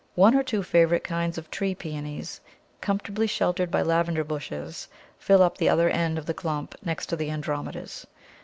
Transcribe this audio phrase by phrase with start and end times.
[0.15, 2.39] One or two favourite kinds of Tree Pæonies,
[2.81, 4.87] comfortably sheltered by Lavender bushes,
[5.19, 8.07] fill up the other end of the clump next to the Andromedas.